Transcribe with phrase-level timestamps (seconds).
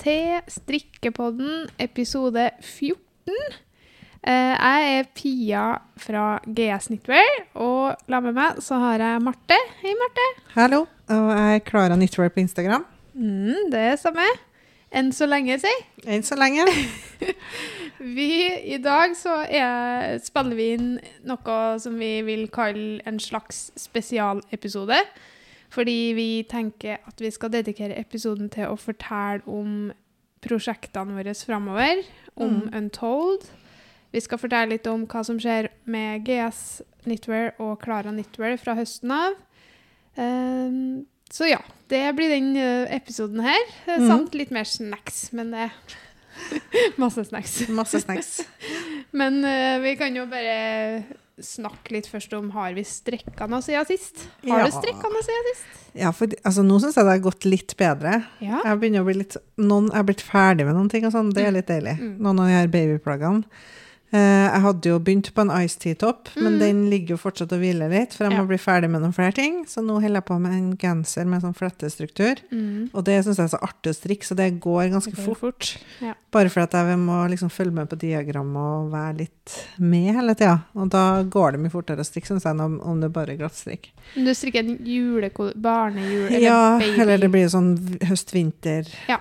[0.00, 3.34] til Strikkepodden episode 14.
[4.26, 5.64] Eh, jeg er Pia
[6.00, 9.58] fra GS Knitwear, og la med meg så har jeg Marte.
[9.82, 10.26] Hei, Marte.
[10.54, 10.80] Hallo,
[11.12, 12.86] og jeg er Klara Knitwear på Instagram.
[13.14, 14.26] Mm, det er samme.
[14.94, 15.72] Enn så lenge, si.
[16.06, 16.64] Enn så lenge.
[18.16, 18.30] Vi,
[18.74, 20.88] I dag så er, spiller vi inn
[21.26, 24.98] noe som vi vil kalle en slags spesialepisode.
[25.74, 29.92] Fordi vi tenker at vi skal dedikere episoden til å fortelle om
[30.44, 32.04] prosjektene våre framover.
[32.36, 32.74] Om Mm.
[32.78, 33.48] Untold.
[34.12, 38.76] Vi skal fortelle litt om hva som skjer med GS Knitwear og Klara Knitwear fra
[38.78, 39.34] høsten av.
[40.16, 41.58] Um, så ja,
[41.90, 43.64] det blir den eh, episoden her.
[43.86, 43.96] Mm.
[43.96, 44.08] Mhm.
[44.08, 45.70] Samt litt mer snacks, men det
[47.02, 47.68] Masse snacks.
[47.68, 48.40] Masse snacks.
[49.12, 51.04] Men uh, vi kan jo bare
[51.42, 54.26] snakke litt først om har vi strekka noe siden sist.
[54.46, 54.66] Har Ja.
[54.66, 55.80] du strekka noe siden sist?
[55.94, 58.24] Ja, for altså, nå syns jeg det har gått litt bedre.
[58.40, 58.60] Ja.
[58.64, 61.32] Jeg begynner å bli litt noen, Jeg er blitt ferdig med noen ting, og sånn.
[61.34, 61.98] Det er litt deilig.
[62.00, 62.18] Mm.
[62.20, 63.44] Noen av de her babyplaggene.
[64.14, 66.58] Eh, jeg hadde jo begynt på en Ice Tea-topp, men Mm.
[66.60, 68.44] den ligger jo fortsatt og hviler litt, for jeg må Ja.
[68.46, 69.64] bli ferdig med noen flere ting.
[69.66, 72.36] Så nå holder jeg på med en genser med sånn flettestruktur.
[72.52, 72.90] Mm.
[72.94, 75.34] Og det syns jeg er så artig å strikke, så det går ganske Det går
[75.36, 75.78] fort.
[76.00, 76.14] Ja.
[76.30, 80.34] Bare fordi at jeg må liksom følge med på diagrammet og være litt med hele
[80.36, 80.62] tida.
[80.76, 83.36] Og da går det mye fortere å strikke, syns jeg, om, om det bare er
[83.38, 83.90] glattstrikk.
[84.14, 87.00] Men Du strikker en julekode, barnejul eller Ja, baby?
[87.00, 89.18] eller det blir sånn høst-vinter Ja.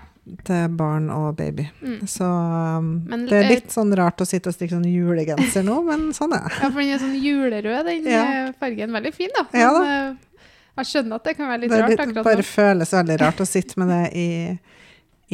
[0.47, 1.65] Til barn og baby.
[1.83, 2.03] Mm.
[2.07, 5.65] Så um, Men, det er eh, litt sånn rart å sitte og strikke sånn julegenser
[5.67, 6.59] nå, men sånn er det.
[6.61, 8.21] Ja, for den er sånn julerød, den Ja.
[8.23, 8.93] eh, fargen.
[8.95, 9.43] Veldig fin, da.
[9.57, 9.81] Ja da.
[9.83, 12.93] Men, eh, jeg skjønner at det kan være litt Det akkurat rart Det bare føles
[12.95, 14.29] veldig rart å sitte med det i,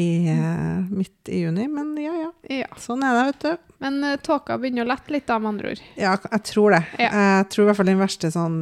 [0.03, 2.31] i eh, midt i juni, men ja ja.
[2.63, 2.69] Ja.
[2.81, 3.75] Sånn er det, vet du.
[3.79, 5.83] Men uh, tåka begynner å lette litt, da, med andre ord.
[5.95, 6.81] Ja, jeg tror det.
[6.99, 7.11] Ja.
[7.13, 8.57] Jeg tror i hvert fall den verste sånn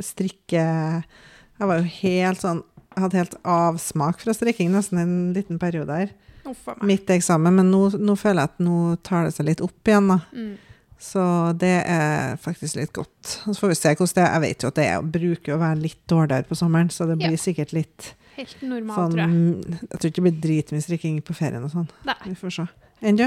[0.00, 2.62] strikke Jeg var jo helt sånn
[2.96, 6.12] hadde helt avsmak fra strikking nesten en liten periode her.
[6.42, 6.82] Meg.
[6.82, 8.76] Midt i eksamen, men nå, nå føler jeg at nå
[9.06, 10.18] tar det seg litt opp igjen, da.
[10.34, 10.56] Mm.
[11.02, 11.22] Så
[11.58, 13.36] det er faktisk litt godt.
[13.46, 14.32] Så får vi se hvordan det er.
[14.36, 17.16] Jeg vet jo at det er, bruker å være litt dårligere på sommeren, så det
[17.20, 17.28] Ja.
[17.28, 19.80] blir sikkert litt Helt normalt, sånn tror jeg.
[19.90, 21.88] Jeg tror ikke det blir dritmye strikking på ferien og sånn.
[22.24, 22.66] Vi får se.
[23.02, 23.24] Enn du?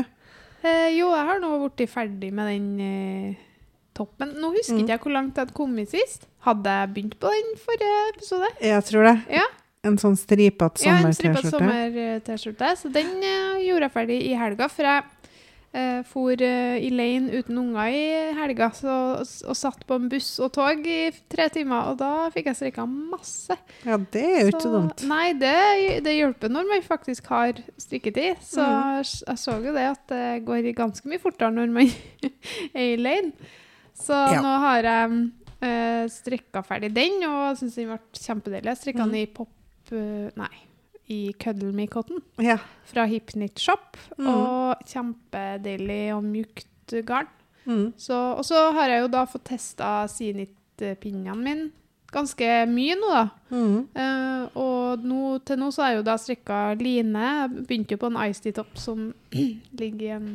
[0.63, 3.35] Eh, jo, jeg har nå blitt ferdig med den eh,
[3.95, 4.35] toppen.
[4.41, 4.87] Nå husker Mm.
[4.91, 6.27] jeg hvor langt jeg hadde kommet sist.
[6.45, 8.49] Hadde jeg begynt på den forrige episode?
[8.61, 9.17] Jeg tror det.
[9.39, 9.47] Ja.
[9.85, 11.51] En sånn stripete Ja, en sommer-T-skjorte.
[11.59, 12.71] sommer-T-skjorte.
[12.77, 14.67] Så den uh, gjorde jeg ferdig i helga.
[14.73, 15.03] For jeg
[15.75, 18.05] uh, for uh, i Lane uten unger i
[18.37, 18.95] helga så,
[19.45, 21.91] og satt på en buss og tog i tre timer.
[21.91, 23.57] Og da fikk jeg strikka masse.
[23.85, 25.03] ja, det er jo ikke dumt.
[25.09, 25.53] Nei, det,
[26.07, 28.41] det hjelper når man faktisk har strikketid.
[28.41, 29.03] Så Mm.
[29.27, 31.93] jeg så jo det at det går ganske mye fortere når man
[32.73, 33.33] er i Lane.
[33.95, 34.41] Så Ja.
[34.43, 35.31] nå har jeg
[35.63, 38.71] uh, strikka ferdig den, og syns den ble kjempedeilig.
[38.73, 39.11] Jeg strikka Mm.
[39.11, 39.49] den i pop
[39.91, 40.51] uh, Nei,
[41.09, 42.57] i Cuddle Me Cotton Ja.
[42.85, 43.95] fra Hipnit Shop.
[44.17, 44.27] Mm.
[44.27, 47.27] Og kjempedeilig og mjukt garn.
[47.65, 47.93] Mm.
[47.97, 51.71] Så, og så har jeg jo da fått testa Sinit-pinnene mine
[52.15, 53.23] ganske mye nå, da.
[53.51, 53.87] Mm.
[53.95, 57.23] Uh, og nå, til nå så har jeg jo da strikka line.
[57.25, 59.09] Jeg begynte jo på en Ice Tea-topp som
[59.79, 60.29] ligger i en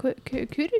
[0.00, 0.76] kurv.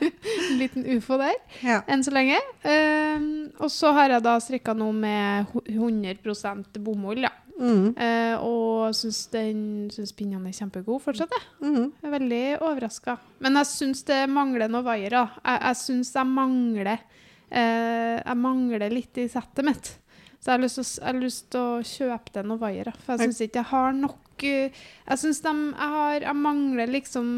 [0.00, 1.80] en liten ufo der, Ja.
[1.86, 2.38] enn så lenge.
[2.64, 3.26] Um,
[3.60, 7.32] og så har jeg da strikka noe med hu- 100 bomull, ja.
[7.56, 7.94] Mm.
[7.96, 9.60] Uh, og syns, den,
[9.92, 11.46] syns pinnene er kjempegode fortsatt, jeg.
[11.64, 11.86] Mm.
[12.02, 13.14] Jeg er veldig overraska.
[13.40, 15.22] Men jeg syns det mangler noe vaiere.
[15.40, 19.94] Jeg, jeg syns jeg mangler uh, Jeg mangler litt i settet mitt.
[20.36, 20.68] Så jeg
[21.02, 22.92] har lyst til, å kjøpe det noe vaiere.
[23.06, 26.92] For jeg syns ikke jeg har nok uh, Jeg syns de jeg har Jeg mangler
[26.92, 27.30] liksom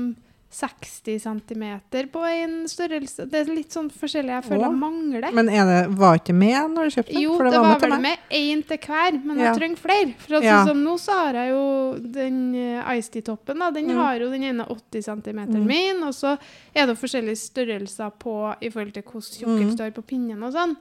[0.51, 1.65] 60 cm
[2.11, 3.27] på en størrelse.
[3.29, 5.27] Det er litt sånn forskjellig jeg føler jeg mangler.
[5.37, 7.23] Men det, var ikke med når du kjøpte den?
[7.23, 9.45] Jo, det var til vel med én til hver, men Ja.
[9.53, 10.15] jeg trenger flere.
[10.19, 10.65] For at Ja.
[10.65, 13.59] sånn som nå så har jeg jo den uh, Ice Tea-toppen.
[13.75, 13.95] Den Mm.
[13.97, 15.67] har jo den ene 80 cm Mm.
[15.67, 16.39] min, og så
[16.75, 19.93] er det forskjellige størrelser på i forhold til hvordan tjukkelse Mm.
[19.95, 20.77] du på pinnen og sånn.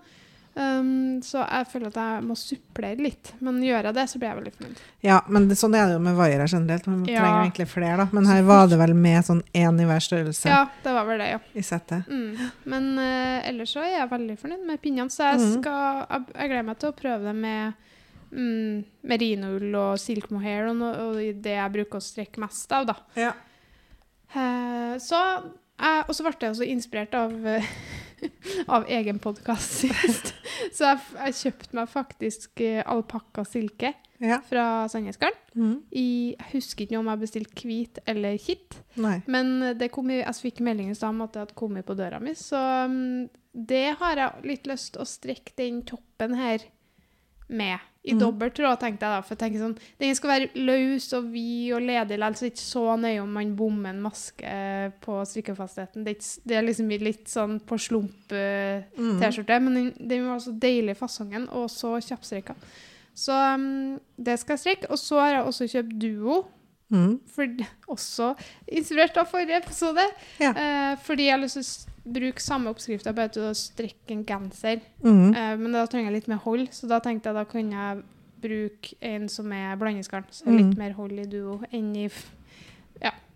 [0.58, 3.30] Um, så jeg føler at jeg må supplere litt.
[3.46, 4.80] Men gjør jeg det, så blir jeg veldig fornøyd.
[5.06, 6.88] Ja, men det, sånn er det jo med vaiere generelt.
[6.90, 7.20] Man Ja.
[7.22, 8.08] trenger egentlig flere, da.
[8.18, 11.20] Men her var det vel med sånn én i hver størrelse Ja, det var vel
[11.22, 11.40] det, ja.
[11.54, 12.08] i settet.
[12.10, 12.50] Mm.
[12.66, 15.62] Men uh, ellers så er jeg veldig fornøyd med pinnene, så jeg, Mm.
[15.62, 17.74] skal, jeg, jeg gleder meg til å prøve det med
[18.32, 18.84] mm,
[19.14, 22.98] merinoull og silk mohair, og, no, og det jeg bruker å strekke mest av, da.
[23.16, 23.34] Ja.
[24.36, 25.22] Uh, så
[26.08, 27.32] Og så ble jeg også inspirert av,
[28.76, 30.34] av egen podkast sist.
[30.76, 33.94] så jeg, jeg kjøpte meg faktisk uh, alpakka silke
[34.24, 34.40] ja.
[34.50, 35.40] fra Sandnesgarden.
[35.58, 35.76] Mm.
[35.94, 39.20] Jeg husker ikke om jeg bestilte hvit eller kitt, Nei.
[39.30, 41.98] Men det kom i, jeg fikk melding i stad om at det hadde kommet på
[41.98, 43.28] døra mi, så mm,
[43.68, 46.66] det har jeg litt lyst til å strekke den toppen her
[47.48, 47.86] med.
[48.08, 48.20] I mm.
[48.22, 49.24] dobbelt tråd, tenkte jeg da.
[49.26, 52.50] For jeg tenker sånn, Den skal være løs og vid og ledig, likevel, så det
[52.50, 54.52] er ikke så nøye om man bommer en maske
[55.04, 56.06] på strikkefastheten.
[56.06, 59.20] Det er, ikke, det er liksom litt sånn på slump eh, Mm.
[59.64, 62.56] Men den, den var så deilig i fasongen, og så kjappstrikka.
[63.18, 64.92] Så um, det skal jeg strikke.
[64.94, 66.42] Og så har jeg også kjøpt duo,
[66.90, 67.20] Mm.
[67.28, 67.48] for,
[67.90, 68.30] også
[68.72, 70.06] inspirert av forrige episode.
[70.40, 70.54] Ja.
[70.56, 74.24] Eh, fordi jeg har lyst til å bruke samme oppskrifta, bare til å strikke en
[74.26, 74.80] genser.
[75.04, 75.34] Mm.
[75.36, 78.04] Eh, men da trenger jeg litt mer hold, så da tenkte jeg da kunne jeg
[78.40, 80.26] bruke en som er blandingsgarn.
[80.32, 80.78] Så er litt Mm.
[80.78, 82.08] mer hold i duo enn i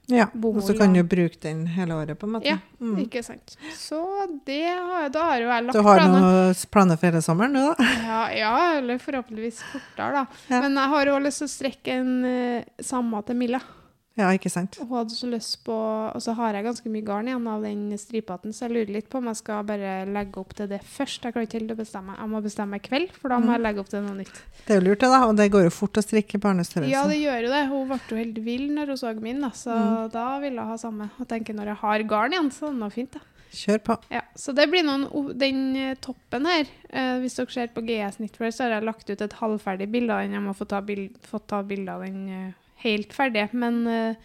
[0.09, 2.45] Ja, og så kan du bruke den hele året, på en måte.
[2.49, 2.97] Ja, Mm.
[3.03, 3.53] Ikke sant.
[3.77, 3.99] Så
[4.45, 6.21] det har, da har jo jeg lagt Du har planer.
[6.25, 7.85] noen planer for hele sommeren du, da?
[8.07, 10.25] Ja, ja, eller forhåpentligvis fortere, da.
[10.49, 10.61] Ja.
[10.65, 13.61] Men jeg har òg lyst til å strekke en uh, samme til Milla.
[14.19, 14.75] Ja, ikke sant?
[14.75, 17.85] Hun hadde så lyst på Og så har jeg ganske mye garn igjen av den
[17.97, 21.23] stripehatten, så jeg lurer litt på om jeg skal bare legge opp til det først.
[21.23, 22.17] Jeg kan ikke helt bestemme.
[22.19, 23.53] Jeg må bestemme i kveld, for da må Mm.
[23.55, 24.41] jeg legge opp til noe nytt.
[24.67, 25.21] Det er jo lurt, det, da.
[25.27, 26.91] Og det går jo fort å strikke barnestørrelse.
[26.91, 27.67] Ja, det gjør jo det.
[27.71, 30.11] Hun ble jo helt vill når hun så min, da, så Mm.
[30.11, 31.09] da ville hun ha samme.
[31.19, 33.19] Og tenker når jeg har garn igjen, så er det noe fint, da.
[33.51, 33.97] Kjør på.
[34.09, 38.15] Ja, så det blir noen Den eh, toppen her, eh, hvis dere ser på GS
[38.17, 40.31] Knitwear, så har jeg lagt ut et halvferdig bilde av den.
[40.33, 42.51] Jeg må få ta, få ta bilde av den eh,
[42.83, 43.47] helt ferdig.
[43.53, 44.15] Men uh,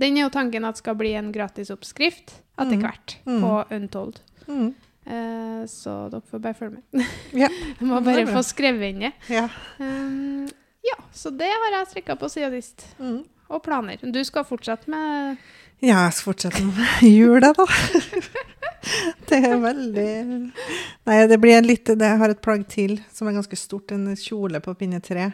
[0.00, 2.82] den er jo tanken at skal bli en gratis oppskrift etter Mm.
[2.86, 3.40] hvert Mm.
[3.42, 4.20] på Untold.
[4.48, 4.74] Mm.
[5.04, 7.04] Uh, så dere får bare følge med.
[7.44, 7.48] Ja.
[7.80, 9.12] Jeg må bare få skrevet inn det.
[9.28, 9.48] Ja.
[9.78, 10.46] Um,
[10.84, 12.86] ja, så det har jeg strikka på siden sist.
[12.98, 13.22] Mm.
[13.48, 13.96] Og planer.
[14.12, 15.36] Du skal fortsette med
[15.84, 17.64] Ja, jeg skal fortsette med jula, da.
[19.28, 20.08] Det er veldig
[21.08, 23.92] Nei, det blir en litt Jeg har et plagg til som er ganske stort.
[23.96, 25.30] En kjole på pinne tre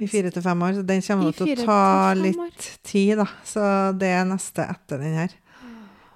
[0.00, 0.74] i fire til fem år.
[0.80, 1.78] Så den kommer til å ta
[2.18, 3.26] litt tid, da.
[3.46, 3.64] Så
[3.98, 5.34] det er neste etter den her.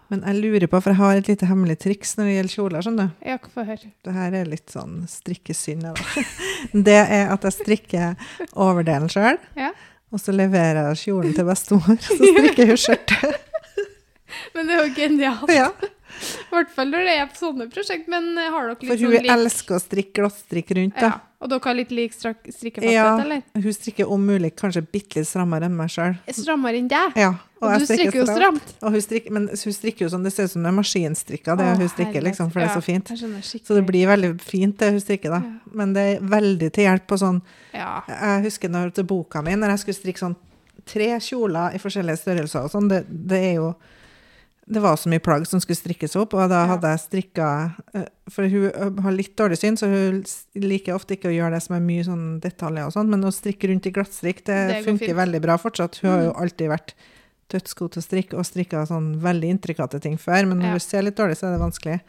[0.09, 2.85] Men jeg lurer på, for jeg har et lite hemmelig triks når det gjelder kjoler.
[2.87, 3.27] skjønner du.
[3.29, 3.91] Ja, få høre.
[4.07, 5.85] Det her er litt sånn strikkesynd.
[5.85, 5.93] da.
[6.89, 9.69] Det er at jeg strikker overdelen sjøl, Ja.
[10.11, 12.01] og så leverer jeg kjolen til bestemor.
[12.01, 13.37] Så strikker hun skjørtet.
[14.55, 15.53] Men det er jo genialt.
[15.53, 15.69] Ja,
[16.49, 18.09] I hvert fall når det er på sånne prosjekt.
[18.09, 21.03] Men eh, har dere litt for sånn hun lik elsker å strikke glattstrikk rundt.
[21.03, 21.17] ja.
[21.39, 23.13] Og dere har litt lik strikkefasthet, Ja.
[23.23, 23.43] eller?
[23.55, 26.17] Hun strikker om mulig kanskje bitte litt strammere enn meg sjøl.
[26.35, 27.13] Strammere enn deg.
[27.15, 27.29] Ja,
[27.63, 28.73] Og, jeg du strikker jo stramt.
[28.83, 31.55] Og hun strikker, men hun strikker jo sånn, det ser ut som det er maskinstrikka,
[31.61, 33.13] det Å, hun strikker, liksom, for det er så fint.
[33.69, 35.41] Så det blir veldig fint, det hun strikker, da.
[35.47, 35.77] Ja.
[35.79, 37.41] Men det er veldig til hjelp på sånn
[37.73, 38.03] Ja.
[38.09, 40.37] Jeg husker når, til boka mi, når jeg skulle strikke sånn
[40.89, 43.75] tre kjoler i forskjellige størrelser og sånn, det, det er jo
[44.71, 47.47] Det var så mye plagg som skulle strikkes opp, og da hadde jeg strikka
[47.97, 50.19] eh, For hun har litt dårlig syn, så hun
[50.61, 53.33] liker ofte ikke å gjøre det som er mye sånn detaljer og sånn, men å
[53.33, 55.17] strikke rundt i glattstrikk, det, Det funker fint.
[55.23, 55.97] veldig bra fortsatt.
[56.03, 56.43] Hun har jo Mm.
[56.43, 56.93] alltid vært
[57.49, 60.71] dødsgod til å strikke, og strikka sånn veldig intrikate ting før, men når Ja.
[60.77, 62.01] hun ser litt dårlig, så er det vanskelig.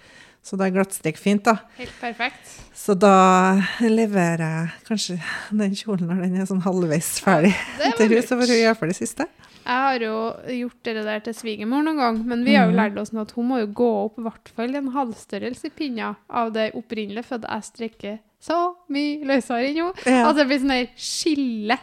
[0.43, 1.55] Så da er glattstrikk fint, da.
[1.77, 2.43] Helt perfekt.
[2.75, 5.21] Så da leverer jeg kanskje
[5.51, 8.87] den kjolen når den er sånn halvveis ferdig ja, til hun, så får hun gjøre
[8.91, 9.27] det siste.
[9.65, 10.13] Jeg har jo
[10.59, 12.79] gjort det der til svigermor noen gang, men vi har jo Mhm.
[12.79, 15.69] lært oss nå at hun må jo gå opp i hvert fall en halvstørrelse i
[15.69, 19.93] pinna av det opprinnelige, for jeg strekker så mye løsere enn henne.
[20.05, 20.23] Ja.
[20.25, 21.77] Altså det blir sånn der skille.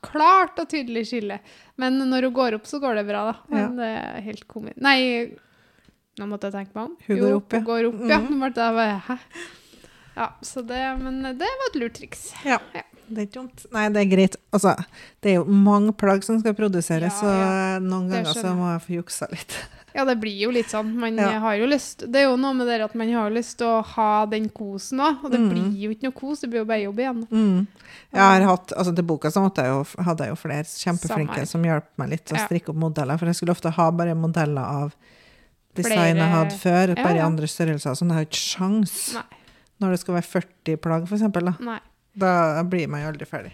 [0.00, 1.40] Klart og tydelig skille.
[1.76, 3.38] Men når hun går opp, så går det bra, da.
[3.50, 4.78] Men det er helt komisk.
[4.80, 5.36] Nei,
[6.18, 6.96] nå måtte jeg tenke meg om.
[7.06, 7.58] Hun går opp, ja.
[7.58, 8.18] hun går opp, ja.
[8.18, 8.30] Mhm.
[8.30, 9.18] Nå ble det bare, hæ?
[10.18, 12.32] Ja, så det, men det var et lurt triks.
[12.44, 12.58] Ja.
[12.74, 12.82] Ja.
[13.08, 13.66] Det er ikke dumt.
[13.72, 14.36] Nei, det er greit.
[14.52, 14.74] Altså,
[15.22, 17.78] det er jo mange plagg som skal produseres, Ja, så ja.
[17.80, 19.56] noen ganger så må jeg få juksa litt.
[19.96, 20.92] Ja, det blir jo litt sånn.
[21.00, 21.40] Man Ja.
[21.40, 23.82] har jo lyst Det er jo noe med det at man har lyst til å
[23.82, 25.48] ha den kosen òg, og det Mm.
[25.48, 27.26] blir jo ikke noe kos, det blir jo bare jobb igjen.
[27.32, 27.66] Mm.
[28.12, 31.46] Jeg har hatt, altså Til boka så jeg jo, hadde jeg jo flere kjempeflinke Samme.
[31.48, 34.62] som hjalp meg litt å strikke opp modeller, for jeg skulle ofte ha bare modeller
[34.62, 34.94] av
[35.74, 37.96] design jeg hadde før, bare i andre størrelser.
[37.98, 39.22] Sånn, jeg har jo ikke sjans Nei.
[39.80, 41.54] når det skal være 40 plagg, eksempel.
[41.64, 41.80] Nei.
[42.18, 43.52] Da blir man jo aldri ferdig.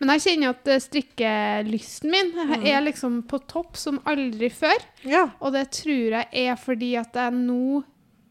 [0.00, 2.66] Men jeg kjenner at eh, strikkelysten min Mm.
[2.66, 4.80] er liksom på topp som aldri før.
[5.04, 5.28] Ja.
[5.40, 7.82] Og det tror jeg er fordi at jeg nå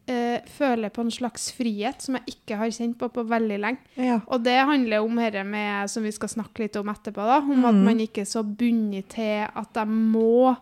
[0.06, 3.78] eh, føler på en slags frihet som jeg ikke har kjent på på veldig lenge.
[3.96, 4.18] ja.
[4.28, 7.64] Og det handler om dette med, som vi skal snakke litt om etterpå, da, om
[7.64, 7.84] at Mm.
[7.84, 10.56] man ikke er så bundet til at jeg må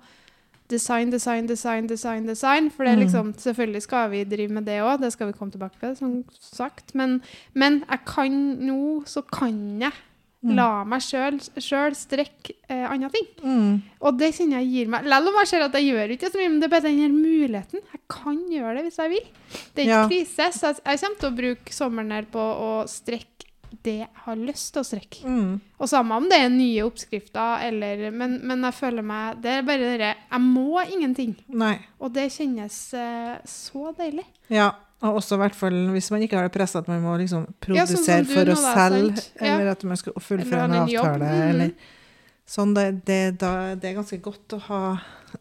[0.72, 2.70] design, design, design, design, design.
[2.72, 3.02] For det Mm.
[3.04, 6.24] liksom, selvfølgelig skal vi drive med det òg, det skal vi komme tilbake til, som
[6.40, 6.94] sagt.
[6.94, 7.20] Men,
[7.54, 8.32] men jeg kan
[8.66, 9.92] nå, så kan jeg
[10.42, 10.56] Mm.
[10.58, 11.36] la meg sjøl
[11.94, 13.26] strekke eh, andre ting.
[13.44, 13.76] Mm.
[14.02, 16.40] Og det kjenner jeg gir meg Selv om jeg ser at jeg gjør ikke så
[16.40, 17.78] mye, men det er bare den muligheten.
[17.92, 19.28] Jeg kan gjøre det hvis jeg vil.
[19.76, 20.08] Det er ikke Ja.
[20.08, 20.48] krise.
[20.58, 23.46] Så jeg, jeg kommer til å bruke sommeren her på å strekke
[23.84, 25.22] det jeg har lyst til å strekke.
[25.26, 25.60] Mm.
[25.78, 29.62] Og samme om det er nye oppskrifter, eller Men, men jeg føler meg Det er
[29.66, 31.36] bare det Jeg må ingenting.
[31.48, 31.74] Nei.
[32.00, 34.24] Og det kjennes eh, så deilig.
[34.48, 34.70] Ja.
[35.02, 37.42] Og også i hvert fall hvis man ikke har det presset at man må liksom
[37.74, 39.56] Ja, sånn produsere du for å selge, eller Ja.
[39.58, 41.72] eller at man skal fullføre en avtale, avtale, Mhm.
[42.46, 42.74] sånn.
[42.74, 44.82] Det, det, da, det er ganske godt å ha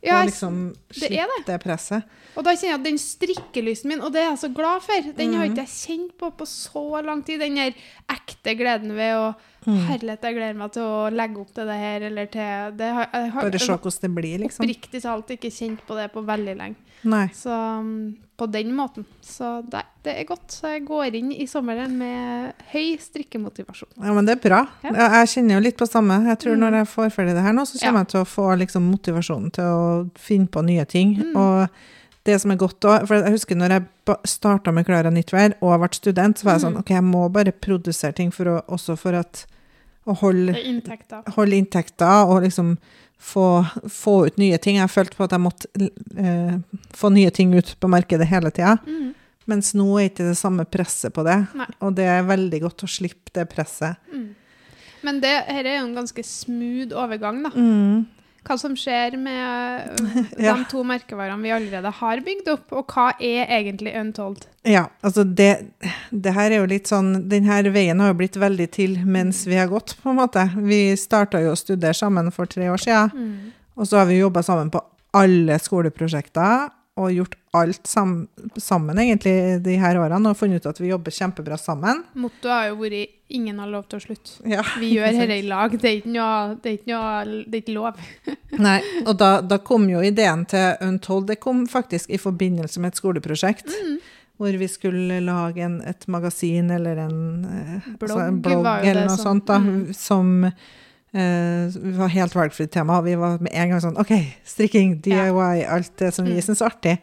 [0.04, 2.04] Ja, og liksom det slippe det presset.
[2.36, 5.12] Og da kjenner jeg at den strikkelysten min, og det er jeg så glad for,
[5.18, 5.52] den har Mhm.
[5.52, 7.40] ikke jeg kjent på på så lang tid.
[7.40, 7.74] Den der
[8.10, 9.78] ekte gleden ved å Mm.
[9.86, 13.08] Herlighet, jeg gleder meg til å legge opp til det her, eller til det har,
[13.14, 14.66] Jeg har Bare se hvordan det blir, liksom.
[14.66, 16.76] oppriktig talt ikke kjent på det på veldig lenge.
[17.04, 17.28] Nei.
[17.34, 19.06] Så um, på den måten.
[19.22, 20.48] Så det, det er godt.
[20.54, 23.90] Så jeg går inn i sommeren med høy strikkemotivasjon.
[24.02, 24.60] Ja, men det er bra.
[24.86, 25.08] Ja.
[25.22, 26.20] Jeg kjenner jo litt på samme.
[26.30, 26.60] Jeg tror Mm.
[26.66, 28.04] når jeg får ferdig det her nå, så kommer Ja.
[28.04, 31.16] jeg til å få liksom motivasjonen til å finne på nye ting.
[31.22, 31.36] Mm.
[31.36, 31.70] Og
[32.24, 35.80] det som er godt òg For jeg husker når jeg starta med Klara Knitwear og
[35.80, 36.80] ble student, så var jeg sånn Mm.
[36.80, 39.46] OK, jeg må bare produsere ting for å, også for at
[40.10, 41.24] å holde, er inntekter.
[41.36, 42.76] holde inntekter og liksom
[43.22, 43.46] få,
[43.90, 44.80] få ut nye ting.
[44.82, 46.56] Jeg følte på at jeg måtte eh,
[46.98, 48.78] få nye ting ut på markedet hele tida.
[48.88, 49.12] Mm.
[49.52, 51.38] Mens nå er ikke det samme presset på det.
[51.58, 51.70] Nei.
[51.86, 54.00] Og det er veldig godt å slippe det presset.
[54.14, 54.30] Mm.
[55.06, 57.54] Men det, her er jo en ganske smooth overgang, da.
[57.56, 58.04] Mm.
[58.48, 60.00] Hva som skjer med
[60.38, 64.48] de to merkevarene vi allerede har bygd opp, og hva er egentlig Untold?
[64.66, 65.52] Ja, altså det,
[66.10, 69.44] det her er jo litt sånn Den her veien har jo blitt veldig til mens
[69.50, 70.48] vi har gått, på en måte.
[70.58, 74.44] Vi starta jo å studere sammen for tre år siden, og så har vi jobba
[74.46, 74.84] sammen på
[75.18, 76.70] alle skoleprosjekter
[77.02, 78.14] og gjort alt sam,
[78.62, 82.04] sammen egentlig de her årene og funnet ut at vi jobber kjempebra sammen.
[82.16, 84.44] Mottoet har jo vært 'ingen har lov til å slutte'.
[84.48, 85.72] Ja, Vi gjør dette i lag.
[85.72, 88.02] Det er ikke noe, det er ikke, noe, det er ikke lov.
[88.68, 92.94] Nei, og da, da kom jo ideen til Untold, det kom faktisk i forbindelse med
[92.94, 93.72] et skoleprosjekt.
[93.72, 93.98] Mm.
[94.42, 99.06] Hvor vi skulle lage en, et magasin eller en eh, Blogg altså en blogg eller
[99.06, 99.92] noe sånt da, mm.
[99.94, 100.32] som
[101.14, 102.98] eh, var helt valgfritt tema.
[103.00, 104.12] og Vi var med en gang sånn OK,
[104.46, 106.42] strikking, DIY, alt det som vi Mm.
[106.42, 107.00] syns artig.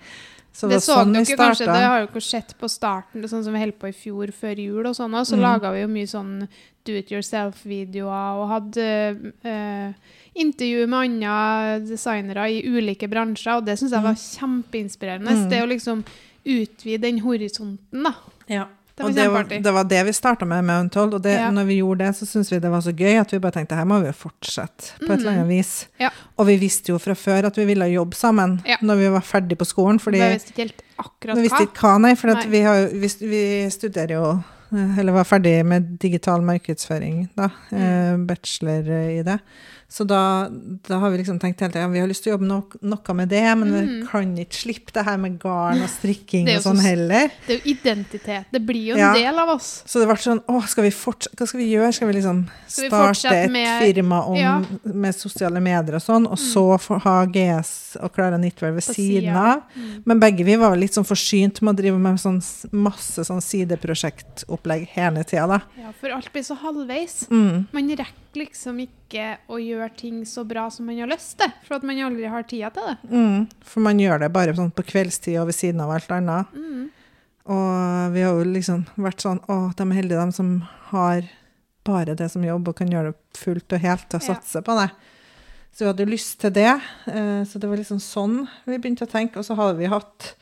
[0.53, 3.45] Så Det det så sånn dere vi kanskje, det har ikke sett på starten, sånn
[3.45, 5.41] som vi holdt på i fjor før jul og sånn, så Mm.
[5.43, 6.49] laga vi jo mye sånn
[6.85, 9.93] do it yourself-videoer og hadde eh,
[10.35, 15.29] intervju med andre designere i ulike bransjer, og det syns jeg var kjempeinspirerende.
[15.31, 15.49] Mm.
[15.51, 16.05] Det å liksom
[16.47, 18.15] utvide den horisonten, da.
[18.49, 18.67] Ja.
[18.99, 21.33] Det var og det var, det var det vi starta med med Untold, og det,
[21.39, 21.51] Ja.
[21.55, 23.77] når vi gjorde det, så syntes vi det var så gøy at vi bare tenkte
[23.79, 25.87] her må vi jo fortsette på et eller annet vis.
[25.87, 26.03] Mm.
[26.05, 26.11] Ja.
[26.39, 28.77] Og vi visste jo fra før at vi ville jobbe sammen Ja.
[28.83, 31.81] når vi var ferdig på skolen, fordi Vi visste ikke helt akkurat Vi visste ikke
[31.87, 34.43] hva, nei, for vi, har, vi, vi studerer jo
[34.75, 37.49] eh, Eller var ferdig med digital markedsføring, da.
[37.71, 37.79] Mm.
[37.83, 39.39] eh, Bachelor i det.
[39.91, 40.49] Så da,
[40.87, 43.15] da har vi liksom tenkt hele tida vi har lyst til å jobbe no noe
[43.17, 44.09] med det, men vi Mm.
[44.11, 47.31] kan ikke slippe det her med garn og strikking og sånn så- heller.
[47.47, 48.45] Det er jo identitet.
[48.53, 49.15] Det blir jo en Ja.
[49.15, 49.83] del av oss.
[49.87, 51.95] Så det ble sånn Å, skal vi Hva skal vi gjøre?
[51.95, 54.59] Skal vi liksom Skal vi starte et med- firma om, Ja.
[54.61, 54.95] Mm.
[54.95, 59.23] med sosiale medier og sånn, og så få ha GS og Klara Knitwear ved siden
[59.23, 59.37] siden.
[59.37, 59.63] av?
[59.75, 60.03] Mm.
[60.05, 62.43] Men begge vi var litt sånn forsynt med å drive med sånn
[62.73, 65.61] masse sånn sideprosjektopplegg hele tida, da.
[65.79, 67.27] Ja, for alt blir så halvveis.
[67.31, 67.67] Mm.
[67.73, 68.07] Man rekker
[68.39, 71.99] liksom ikke å gjøre ting så bra som man har lyst til, for at man
[72.07, 72.97] aldri har tida til det.
[73.11, 73.49] Mm.
[73.65, 76.55] For man gjør det bare sånn på kveldstid og ved siden av alt annet.
[76.55, 76.87] Mm.
[77.49, 80.51] Og vi har jo liksom vært sånn Å, de er heldige, de som
[80.91, 81.23] har
[81.89, 84.35] bare det som jobb og kan gjøre det fullt og helt og Ja.
[84.35, 84.91] satse på det.
[85.73, 86.81] Så vi hadde lyst til det.
[87.07, 89.39] eh, Så det var liksom sånn vi begynte å tenke.
[89.39, 90.35] Og så hadde vi hatt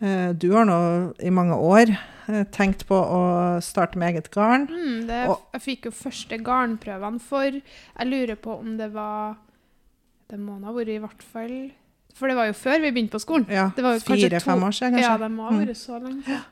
[0.00, 0.78] Du har nå
[1.22, 1.92] i mange år
[2.28, 3.20] eh, tenkt på å
[3.64, 4.66] starte med eget garn.
[4.68, 5.20] Mm, det,
[5.54, 9.36] jeg fikk jo første garnprøvene for Jeg lurer på om det var
[10.28, 11.54] Det må ha vært i hvert fall
[12.16, 13.46] For det var jo før vi begynte på skolen.
[13.50, 15.08] Ja, Det var jo kanskje Fire-fem år siden, kanskje.
[15.10, 15.62] Ja, det må ha Mm.
[15.66, 16.42] vært så lenge siden.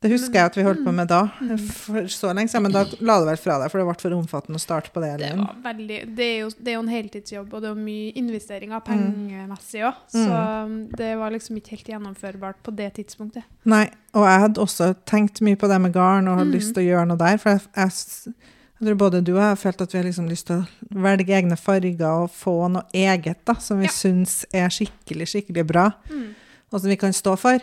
[0.00, 1.24] Det husker jeg at vi holdt på med da.
[1.42, 1.58] Mm.
[1.58, 4.14] For så lenge siden, men da la du vel fra deg, for det ble for
[4.14, 5.08] omfattende å starte på det.
[5.18, 8.12] Det, var veldig, det, er jo, det er jo en heltidsjobb, og det er mye
[8.20, 8.86] investeringer Mm.
[8.86, 9.96] pengemessig òg.
[10.14, 13.42] Så um, det var liksom ikke helt gjennomførbart på det tidspunktet.
[13.66, 16.56] Nei, og jeg hadde også tenkt mye på det med garn og hadde mm.
[16.60, 17.42] lyst til å gjøre noe der.
[17.42, 18.36] For jeg, jeg,
[18.78, 21.02] jeg tror både du og jeg har følt at vi har liksom lyst til å
[21.08, 23.96] velge egne farger og få noe eget da, som vi Ja.
[23.98, 26.28] syns er skikkelig, skikkelig bra, Mm.
[26.70, 27.58] og som vi kan stå for.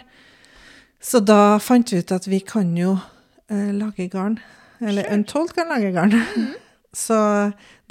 [1.06, 2.96] Så da fant vi ut at vi kan jo
[3.52, 4.40] eh, lage garn.
[4.82, 5.14] Eller Sure.
[5.20, 6.16] Untold kan lage garn.
[6.18, 6.54] Mhm.
[6.96, 7.16] Så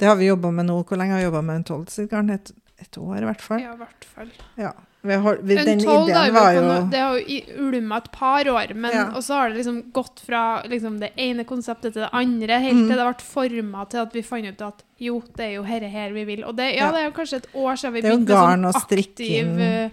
[0.01, 0.79] det har vi jobba med nå.
[0.83, 2.29] Hvor lenge har vi jobba med Untold sitt garn?
[2.33, 3.61] Et, et år, i hvert fall.
[3.61, 4.31] Ja, i hvert fall.
[4.59, 4.71] Ja.
[5.05, 8.47] Vi har, vi, den Untold ideen var jo noe- Det har jo ulma et par
[8.49, 9.03] år, men Ja.
[9.15, 12.79] og så har det liksom gått fra liksom, det ene konseptet til det andre, helt
[12.81, 12.87] Mm.
[12.89, 15.87] til det ble forma til at vi fant ut at jo, det er jo herre
[15.93, 16.43] her vi vil.
[16.43, 16.91] Og det, ja, Ja.
[16.91, 19.53] det er jo kanskje et år siden vi begynte med garn sånn og strikking.
[19.53, 19.89] aktiv uh,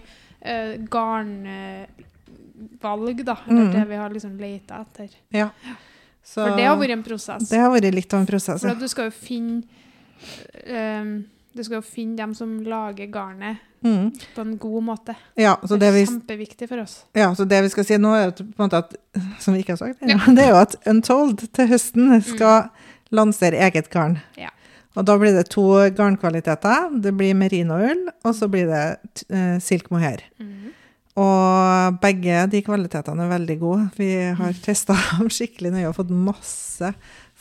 [2.81, 3.37] garnvalg, da.
[3.47, 3.57] Mm.
[3.57, 5.09] Eller det vi har liksom leita etter.
[5.33, 5.49] Ja.
[6.23, 7.49] Så For det har vært en prosess.
[7.49, 8.61] det har vært litt av en prosess.
[8.61, 9.63] For at du skal jo finne
[10.67, 14.11] um, Du skal jo finne dem som lager garnet Mm.
[14.35, 15.13] på en god måte.
[15.35, 17.03] Ja, så Det det er vi kjempeviktig for oss.
[17.13, 18.93] Ja, så det vi skal si nå, er at, på en måte at,
[19.43, 22.69] som vi ikke har sagt, ja, det er jo at Untold til høsten skal
[23.11, 24.21] lansere eget garn.
[24.39, 24.49] Ja.
[24.95, 25.65] Og da blir det to
[25.97, 26.95] garnkvaliteter.
[27.01, 30.23] Det blir merinoull, og så blir det uh, silk mohair.
[30.39, 30.71] Mhm.
[31.19, 33.83] Og begge de kvalitetene er veldig gode.
[33.99, 36.89] Vi har testa dem skikkelig nøye og fått masse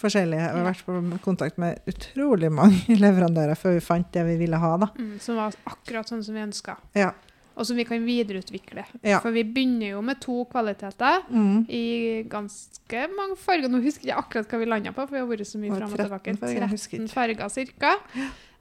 [0.02, 0.44] forskjellige.
[0.52, 4.60] Vi har vært på kontakt med utrolig mange leverandører før vi fant det vi ville
[4.60, 4.90] ha, da.
[4.98, 6.76] Mm, som var akkurat sånn som vi ønska.
[6.98, 7.12] Ja.
[7.52, 8.84] Og som vi kan videreutvikle.
[9.04, 9.18] Ja.
[9.24, 11.66] For vi begynner jo med to kvaliteter Mm.
[11.68, 13.68] i ganske mange farger.
[13.72, 15.92] Nå husker jeg akkurat hva vi landa på, for vi har vært så mye fram
[15.92, 16.32] og tilbake.
[16.32, 17.92] 13 farger, jeg 13 farger cirka.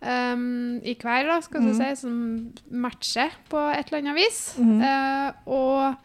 [0.01, 1.77] Um, I hver, da, skal vi Mm.
[1.77, 4.55] si, som matcher på et eller annet vis.
[4.58, 4.81] Mm.
[4.81, 5.96] Uh, og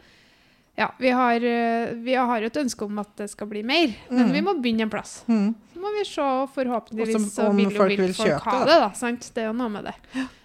[0.76, 4.26] ja, vi har, eh, vi har et ønske om at det skal bli mer, men
[4.28, 4.32] Mm.
[4.34, 5.24] vi må begynne en plass.
[5.26, 5.54] Mm.
[5.72, 6.20] Så må vi se,
[6.52, 8.90] forhåpentligvis Og så vil folk vil folk kjøpe ha det, da.
[8.92, 9.30] Sant?
[9.34, 9.94] Det er jo noe med det.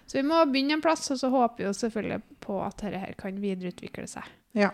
[0.06, 2.98] Så vi må begynne en plass, og så håper vi jo selvfølgelig på at dette
[2.98, 4.24] her kan videreutvikle seg.
[4.58, 4.70] Ja.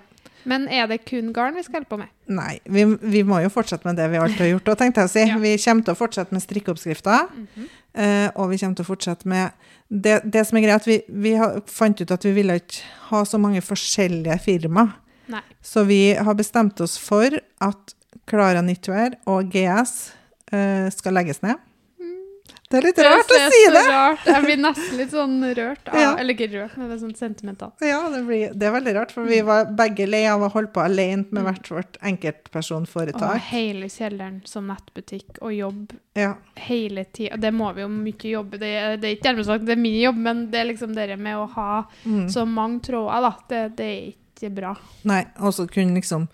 [0.48, 2.10] Men er det kun garn vi skal holde på med?
[2.30, 4.70] Nei, vi, vi må jo fortsette med det vi alltid har gjort.
[4.72, 5.40] Og tenkte jeg å si, Ja.
[5.42, 8.30] Vi kommer til å fortsette med strikkeoppskrifter, Mm -hmm.
[8.34, 9.50] og vi kommer til å fortsette med
[9.88, 13.24] det, det som er greit, vi, vi har, fant ut at vi ville ikke ha
[13.24, 14.92] så mange forskjellige firma.
[15.28, 15.42] Nei.
[15.62, 17.30] Så vi har bestemt oss for
[17.60, 17.94] at
[18.26, 20.12] Klara Knitwear og GS
[20.52, 21.56] eh, skal legges ned.
[22.68, 23.82] Det er litt rart å si det!
[23.88, 24.26] Rart.
[24.28, 25.86] Jeg blir nesten litt sånn rørt.
[25.88, 26.10] Av, Ja.
[26.20, 27.70] Eller ikke rørt, men det er sånn sentimental.
[27.80, 30.68] Ja, det, blir, det er veldig rart, for vi var begge lei av å holde
[30.74, 33.22] på alene med hvert vårt enkeltpersonforetak.
[33.30, 36.34] Og hele kjelleren som nettbutikk og jobb Ja.
[36.68, 37.36] hele tida.
[37.40, 40.00] Det må vi jo mye jobbe Det, det er ikke dermed sagt det er min
[40.02, 42.28] jobb, men det er liksom det med å ha Mm.
[42.30, 43.32] så mange tråder, da.
[43.48, 44.76] Det, det er ikke bra.
[45.04, 46.28] Nei, og så kunne liksom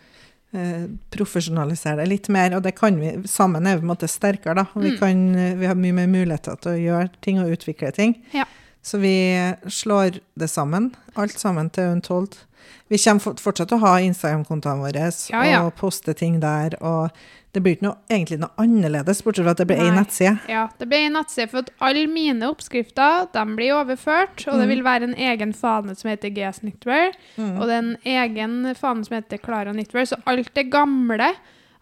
[0.54, 3.12] eh, profesjonalisere det litt mer, og det kan vi.
[3.28, 4.66] Sammen er vi på en måte sterkere, da.
[4.75, 4.99] Vi, Mm.
[4.99, 8.14] kan, eh, vi har mye mer muligheter til å gjøre ting og utvikle ting.
[8.32, 8.44] Ja.
[8.85, 9.14] Så vi
[9.73, 12.37] slår det sammen, alt sammen til Untold.
[12.93, 15.62] Vi kommer fortsatt til å ha Instagram-kontoene våre Ja, ja.
[15.64, 17.09] og poste ting der, og
[17.55, 20.35] det blir ikke noe, egentlig noe annerledes, bortsett fra at det blir én nettside.
[20.51, 24.66] Ja, det blir en nettside, for at alle mine oppskrifter de blir overført, og det
[24.66, 24.73] Mm.
[24.75, 27.59] vil være en egen fane som heter GS Knitwear, Mm.
[27.61, 31.33] og det er en egen fane som heter Klara Knitwear, så alt det gamle,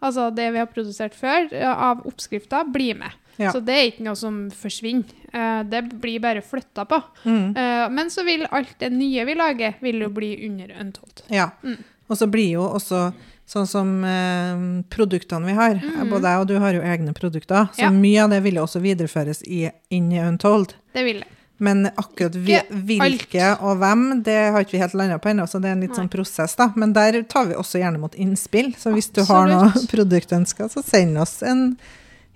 [0.01, 3.11] altså det vi har produsert før, av oppskrifter, blir med.
[3.37, 3.51] Ja.
[3.51, 5.09] Så det er ikke noe som forsvinner.
[5.33, 7.01] Eh, det blir bare flytta på.
[7.25, 7.55] Mm.
[7.57, 11.23] Eh, men så vil alt det nye vi lager, vil jo bli under Untold.
[11.33, 11.49] Ja.
[11.63, 11.79] Mm.
[12.07, 13.07] Og så blir jo også
[13.49, 15.79] sånn som eh, produktene vi har.
[15.81, 16.09] Mm.
[16.11, 17.89] Både jeg og du har jo egne produkter, så Ja.
[17.93, 20.75] mye av det vil jo også videreføres i, inn i Untold.
[20.93, 21.29] Det vil det.
[21.63, 25.45] Men akkurat vi, hvilke hvilke og hvem, det har ikke vi helt landa på ennå,
[25.47, 25.99] så det er en litt Nei.
[26.01, 26.71] sånn prosess, da.
[26.75, 28.73] Men der tar vi også gjerne mot innspill.
[28.75, 31.77] Så hvis du har noe produktønsker, så send oss en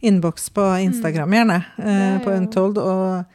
[0.01, 3.25] innboks på Instagram, gjerne, eh, på Untold, og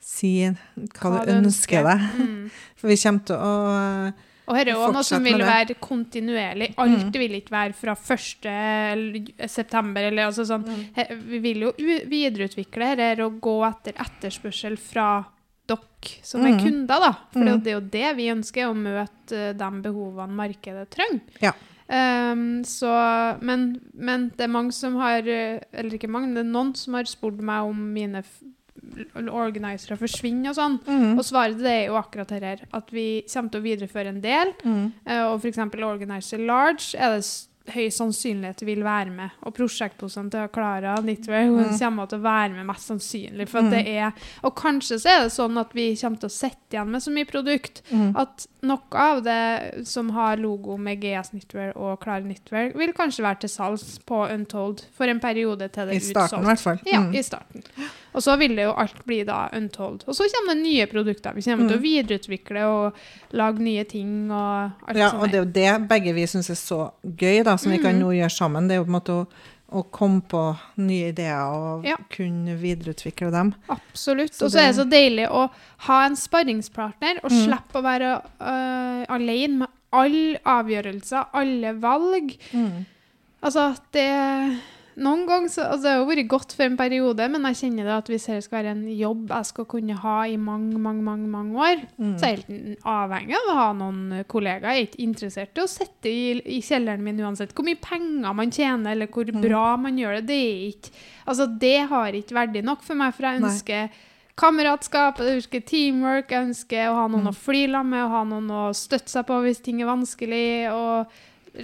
[0.00, 2.08] si hva, du ønsker deg.
[2.18, 2.50] Mm.
[2.78, 3.52] For vi kommer til å
[4.48, 6.70] Og dette er jo noe som vil være kontinuerlig.
[6.80, 7.12] Alt Mm.
[7.20, 9.48] vil ikke være fra 1.
[9.50, 10.02] september.
[10.08, 10.64] Eller, altså sånn.
[10.64, 11.26] Mm.
[11.28, 11.72] Vi vil jo
[12.08, 15.08] videreutvikle dette og gå etter etterspørsel fra
[15.68, 16.60] dere som er Mm.
[16.64, 17.00] kunder.
[17.00, 17.12] da.
[17.32, 17.62] For det er jo- Mm.
[17.64, 21.20] det er jo det vi ønsker, å møte eh, de behovene markedet trenger.
[21.42, 21.52] Ja.
[21.88, 22.90] Um, så,
[23.40, 27.08] men, men det er mange som har Eller ikke mange, det er noen som har
[27.08, 28.20] spurt meg om mine
[29.32, 30.76] organisere forsvinner og sånn.
[30.86, 31.18] Mm.
[31.18, 34.52] Og svaret det er jo akkurat her, at vi kommer til å videreføre en del.
[34.64, 34.84] Mm.
[35.08, 35.60] Uh, Og f.eks.
[35.88, 37.24] Organizer Large er det
[37.74, 39.30] høy sannsynlighet vil være med.
[39.46, 41.78] Og prosjektposene til Klara Knitwear hun Mm.
[41.78, 43.48] kommer til å være med mest sannsynlig.
[43.48, 43.70] For Mm.
[43.70, 44.12] det er,
[44.44, 47.10] og kanskje så er det sånn at vi kommer til å sitte igjen med så
[47.12, 48.16] mye produkt Mm.
[48.16, 53.22] at noe av det som har logo med GS Knitwear og Klara Knitwear, vil kanskje
[53.22, 56.60] være til salgs på Untold for en periode til det I er starten, i hvert
[56.60, 56.78] fall.
[56.86, 57.14] Ja, Mm.
[57.14, 57.62] i starten.
[58.14, 60.04] Og så vil det jo alt bli da Untold.
[60.08, 61.34] Og så kommer det nye produkter.
[61.34, 61.82] Vi kommer til å Mm.
[61.82, 62.94] videreutvikle og
[63.32, 65.22] lage nye ting og alt Ja, sånt.
[65.22, 67.94] og det er jo det begge vi syns er så gøy, da, som vi kan
[67.94, 68.00] Mhm.
[68.02, 68.68] nå gjøre sammen.
[68.68, 69.26] Det er jo på en måte å,
[69.70, 71.96] å komme på nye ideer og Ja.
[72.10, 73.54] kunne videreutvikle dem.
[73.68, 74.40] Absolutt.
[74.42, 77.44] Og så er det det- så deilig å ha en sparringspartner og Mm.
[77.46, 82.36] slippe å være uh, alene med alle avgjørelser, alle valg.
[83.42, 84.58] Altså, det
[84.98, 87.84] Noen ganger så altså, Det har jo vært godt for en periode, men jeg kjenner
[87.86, 91.02] det at hvis det skal være en jobb jeg skal kunne ha i mange, mange,
[91.06, 92.16] mange, mange år, Mm.
[92.18, 94.74] så er jeg helt avhengig av å ha noen kollegaer.
[94.74, 98.34] Jeg er ikke interessert i å sitte i, i kjelleren min uansett hvor mye penger
[98.34, 99.40] man tjener, eller hvor Mm.
[99.40, 100.26] bra man gjør det.
[100.26, 100.90] Det er ikke
[101.28, 103.48] Altså, det har ikke verdi nok for meg, for jeg Nei.
[103.50, 103.90] ønsker
[104.38, 107.32] kameratskap, jeg ønsker teamwork, jeg ønsker å ha noen Mm.
[107.32, 111.06] å flire med, å ha noen å støtte seg på hvis ting er vanskelig, og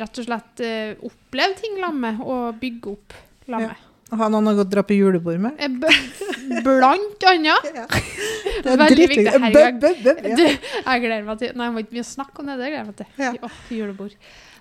[0.00, 3.74] rett og slett uh, oppleve ting sammen og bygge opp sammen Ja.
[4.14, 5.56] Har Ha noen å gå og dra på julebord med.
[5.58, 5.68] Eh,
[6.66, 7.70] Blant annet.
[7.74, 7.86] Ja.
[8.76, 9.24] Veldig viktig.
[9.32, 9.54] Herregud.
[9.56, 10.36] Bøb, bøb, bøb, ja.
[10.38, 12.56] Du, jeg gleder meg til Nei, jeg må ikke mye snakke om det.
[12.60, 13.08] Det gleder jeg meg til.
[13.24, 13.32] Ja.
[13.48, 14.14] Åh, julebord.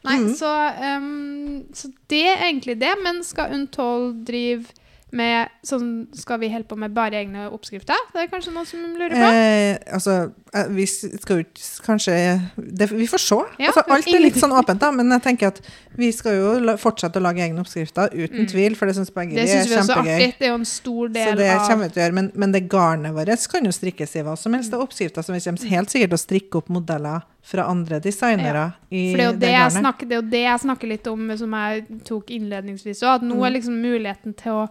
[0.03, 0.31] Nei, Mhm.
[0.39, 0.49] så,
[0.97, 2.93] um, så det er egentlig det.
[3.03, 4.73] Men skal Untold drive
[5.13, 7.95] med sånn Skal vi holde på med bare egne oppskrifter?
[8.13, 9.29] Det er kanskje noen som lurer på?
[9.29, 10.15] Eh, altså,
[10.53, 11.45] eh, vi skal jo
[11.85, 12.15] kanskje
[12.57, 13.37] det, Vi får se.
[13.61, 14.89] Ja, altså, alt er litt sånn åpent, da.
[14.91, 15.61] Men jeg tenker at
[15.95, 18.49] vi skal jo fortsette å lage egne oppskrifter, uten Mm.
[18.49, 18.75] tvil.
[18.75, 20.15] For det syns begge Det synes syns vi er kjempegøy.
[20.17, 20.33] artig.
[20.39, 22.13] Det er jo en stor Så del det av kommer vi til å gjøre.
[22.13, 24.71] Men, men det garnet vårt kan jo strikkes i hva som helst.
[24.71, 27.99] Det er oppskrifter som vi kommer helt sikkert til å strikke opp modeller fra andre
[27.99, 31.07] designere i For det er, jo det det, jeg snakker, det det jeg snakker litt
[31.07, 33.15] om, som jeg tok innledningsvis òg.
[33.15, 33.45] At nå Mm.
[33.45, 34.69] er liksom muligheten til å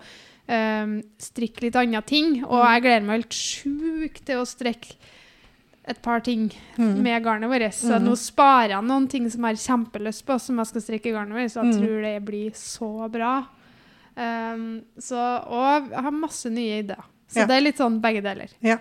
[0.49, 2.45] strikke litt andre ting.
[2.45, 2.73] Og Mm.
[2.75, 4.97] jeg gleder meg helt sjukt til å strekke
[5.85, 7.03] et par ting Mm.
[7.03, 7.73] med garnet vårt.
[7.75, 8.05] Så Mm.
[8.07, 11.13] nå sparer jeg noen ting som jeg har kjempelyst på, som jeg skal strikke i
[11.13, 11.51] garnet vårt.
[11.51, 13.47] Så jeg tror det blir så bra.
[14.17, 17.03] Um, så, og jeg har masse nye ideer.
[17.29, 17.47] Så Ja.
[17.47, 18.49] det er litt sånn begge deler.
[18.61, 18.77] Ja.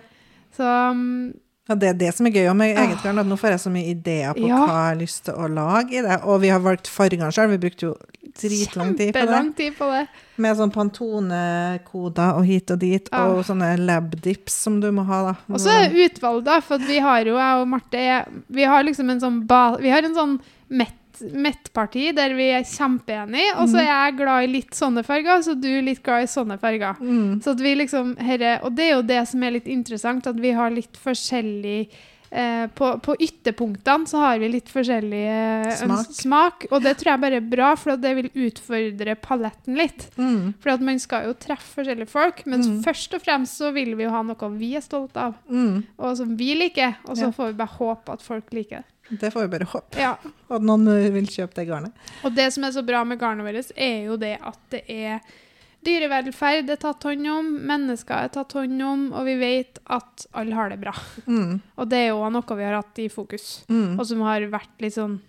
[0.54, 1.32] Så um,
[1.68, 3.02] Ja, det er det som er gøy med eget Ah.
[3.04, 3.18] garn.
[3.22, 4.56] At nå får jeg så mye ideer på Ja.
[4.58, 6.20] hva jeg har lyst til å lage i det.
[6.24, 7.50] Og vi har valgt fargene sjøl.
[7.50, 7.96] Vi brukte jo
[8.34, 9.56] dritlang tid på det.
[9.56, 10.08] tid på det.
[10.38, 13.26] Med sånn Pantone-koder og hit og dit, ja.
[13.28, 15.34] og sånne lab-dips som du må ha, da.
[15.52, 18.06] Og så er det utvalg, da, for vi har jo, jeg og Marte,
[18.50, 22.62] vi har liksom en sånn ba, Vi har en sånn mett Mett-parti der vi er
[22.68, 26.22] kjempeenige, og så er jeg glad i litt sånne farger, så du er litt glad
[26.24, 26.96] i sånne farger.
[27.00, 27.42] mm.
[27.42, 30.36] Så at vi liksom, herre, Og det er jo det som er litt interessant, at
[30.36, 31.88] vi har litt forskjellig
[32.34, 36.06] eh, på, på ytterpunktene så har vi litt forskjellig eh, Smak.
[36.16, 40.06] smak, og det tror jeg bare er bra, for det vil utfordre paletten litt.
[40.16, 40.54] Mm.
[40.62, 42.82] For at man skal jo treffe forskjellige folk, men Mm.
[42.84, 45.84] først og fremst så vil vi jo ha noe vi er stolte av Mm.
[45.98, 47.30] og som vi liker, og så Ja.
[47.32, 48.84] får vi bare håpe at folk liker det.
[49.20, 49.98] Det får vi bare håpe.
[50.00, 50.14] Ja.
[50.48, 51.92] At noen eh, vil kjøpe det garnet.
[52.24, 55.20] Og det som er så bra med garnet vårt, er jo det at det er
[55.82, 60.54] dyrevelferd er tatt hånd om, mennesker er tatt hånd om, og vi vet at alle
[60.54, 60.92] har det bra.
[61.26, 61.56] Mm.
[61.76, 63.98] Og det er jo noe vi har hatt i fokus, Mm.
[63.98, 65.20] og som har vært litt sånn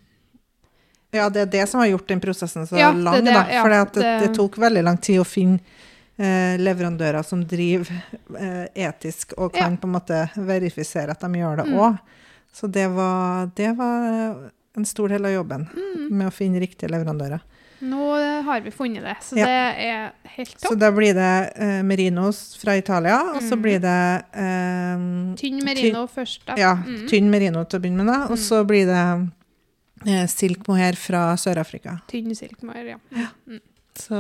[1.14, 3.24] Ja, det er det som har gjort den prosessen så Ja, det lang.
[3.24, 3.44] det, da.
[3.62, 5.60] For ja, det- det tok veldig lang tid å finne
[6.18, 7.90] eh, leverandører som driver
[8.40, 9.78] eh, etisk og kan Ja.
[9.78, 12.00] på en måte verifisere at de gjør det Mm.
[12.54, 16.90] Så det var, det var en stor del av jobben mm, med å finne riktige
[16.94, 17.42] leverandører.
[17.84, 18.06] Nå
[18.48, 19.46] har vi funnet det, så Ja.
[19.46, 20.70] det er helt topp.
[20.72, 23.62] Så da blir det eh, merinos fra Italia, og så Mm.
[23.66, 26.56] blir det eh, Tynn merino først, da.
[26.58, 27.08] Ja, Mm.
[27.10, 28.22] tynn merino til å begynne med.
[28.32, 28.44] Og Mm.
[28.46, 29.30] så blir det
[30.08, 32.00] eh, silk mohair fra Sør-Afrika.
[32.08, 32.98] Tynn silkemør, ja.
[33.96, 34.18] Så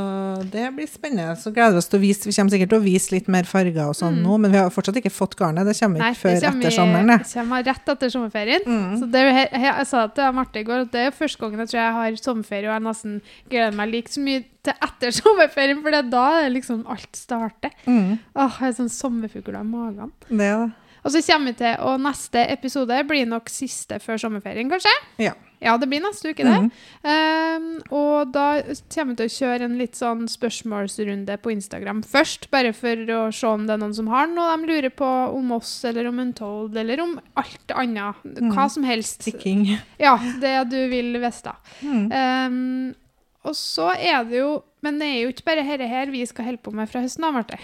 [0.54, 1.34] det blir spennende.
[1.42, 3.44] Så gleder vi oss til å vise Vi kommer sikkert til å vise litt mer
[3.50, 4.24] farger og sånn Mm.
[4.28, 5.66] nå, men vi har fortsatt ikke fått garnet.
[5.66, 7.34] Det kommer ikke før kommer etter sommeren, det.
[7.34, 8.62] kommer rett etter sommerferien.
[8.68, 9.00] Mm.
[9.00, 11.40] Så det, er he- jeg sa det til Marte i går, at det er første
[11.42, 14.74] gangen jeg tror jeg har sommerferie, og jeg nesten gleder meg like så mye til
[14.82, 17.72] etter sommerferien, for det er da liksom alt starter.
[17.88, 18.20] Mm.
[18.36, 20.12] Åh, jeg er sånn sommerfugler i magen.
[20.30, 20.72] Det er det.
[21.04, 24.94] Og så kommer vi til, og neste episode blir nok siste før sommerferien, kanskje?
[25.20, 25.34] Ja.
[25.64, 26.58] Ja, det blir neste uke, det.
[26.60, 26.72] Mm.
[27.08, 28.48] Um, og da
[28.92, 33.22] kommer vi til å kjøre en litt sånn spørsmålsrunde på Instagram først, bare for å
[33.34, 36.20] se om det er noen som har noe de lurer på om oss, eller om
[36.20, 38.20] Untold, eller om alt annet.
[38.24, 38.70] Hva Mm.
[38.70, 39.22] som helst.
[39.24, 39.78] Stikking.
[40.00, 41.56] Ja, det du vil vite.
[41.82, 42.12] Mm.
[42.12, 42.96] Um,
[43.44, 46.44] og så er det jo Men det er jo ikke bare dette her vi skal
[46.44, 47.56] holde på med fra høsten av, Marte.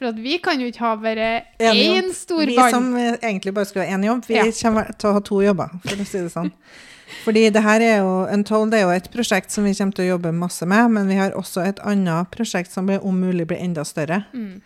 [0.00, 3.94] For vi kan jo ikke ha bare én stor Vi som egentlig bare skulle ha
[3.94, 4.42] én jobb, vi Ja.
[4.50, 6.50] kommer til å ha to jobber, for å si det sånn.
[7.24, 10.08] Fordi det her er jo, Untold er jo et prosjekt som vi kommer til å
[10.16, 13.58] jobbe masse med, men vi har også et annet prosjekt som blir, om mulig blir
[13.62, 14.24] enda større.
[14.34, 14.60] Mm.